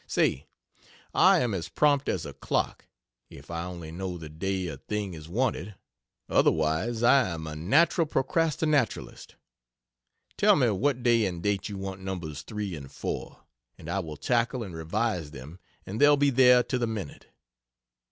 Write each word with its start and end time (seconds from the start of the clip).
Say 0.07 0.47
I 1.13 1.41
am 1.41 1.53
as 1.53 1.69
prompt 1.69 2.09
as 2.09 2.25
a 2.25 2.33
clock, 2.33 2.87
if 3.29 3.51
I 3.51 3.65
only 3.65 3.91
know 3.91 4.17
the 4.17 4.29
day 4.29 4.65
a 4.65 4.77
thing 4.77 5.13
is 5.13 5.29
wanted 5.29 5.75
otherwise 6.27 7.03
I 7.03 7.29
am 7.29 7.45
a 7.45 7.55
natural 7.55 8.07
procrastinaturalist. 8.07 9.35
Tell 10.37 10.55
me 10.55 10.71
what 10.71 11.03
day 11.03 11.27
and 11.27 11.43
date 11.43 11.69
you 11.69 11.77
want 11.77 12.01
Nos. 12.01 12.41
3 12.41 12.75
and 12.75 12.91
4, 12.91 13.41
and 13.77 13.87
I 13.91 13.99
will 13.99 14.17
tackle 14.17 14.63
and 14.63 14.73
revise 14.73 15.29
them 15.29 15.59
and 15.85 16.01
they'll 16.01 16.17
be 16.17 16.31
there 16.31 16.63
to 16.63 16.79
the 16.79 16.87
minute. 16.87 17.27